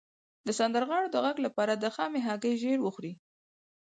[0.47, 3.13] د سندرغاړو د غږ لپاره د خامې هګۍ ژیړ وخورئ